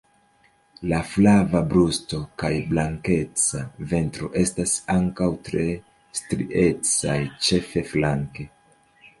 [0.91, 3.61] La flava brusto kaj blankeca
[3.93, 5.67] ventro estas ankaŭ tre
[6.23, 8.49] striecaj ĉefe flanke.